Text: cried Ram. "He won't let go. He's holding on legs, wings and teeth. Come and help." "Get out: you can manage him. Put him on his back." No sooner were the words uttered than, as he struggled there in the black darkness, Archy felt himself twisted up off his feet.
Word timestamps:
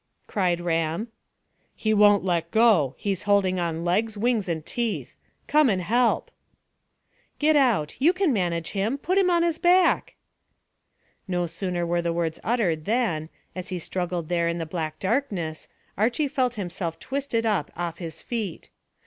cried 0.25 0.59
Ram. 0.59 1.09
"He 1.75 1.93
won't 1.93 2.25
let 2.25 2.49
go. 2.49 2.95
He's 2.97 3.21
holding 3.29 3.59
on 3.59 3.85
legs, 3.85 4.17
wings 4.17 4.49
and 4.49 4.65
teeth. 4.65 5.15
Come 5.45 5.69
and 5.69 5.79
help." 5.79 6.31
"Get 7.37 7.55
out: 7.55 7.97
you 8.01 8.11
can 8.11 8.33
manage 8.33 8.71
him. 8.71 8.97
Put 8.97 9.19
him 9.19 9.29
on 9.29 9.43
his 9.43 9.59
back." 9.59 10.15
No 11.27 11.45
sooner 11.45 11.85
were 11.85 12.01
the 12.01 12.11
words 12.13 12.39
uttered 12.43 12.85
than, 12.85 13.29
as 13.55 13.67
he 13.67 13.77
struggled 13.77 14.27
there 14.27 14.47
in 14.47 14.57
the 14.57 14.65
black 14.65 14.97
darkness, 14.97 15.67
Archy 15.95 16.27
felt 16.27 16.55
himself 16.55 16.97
twisted 16.97 17.45
up 17.45 17.69
off 17.77 17.99
his 17.99 18.23
feet. 18.23 18.71